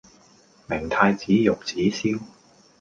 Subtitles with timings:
[0.65, 2.19] 明太子玉子燒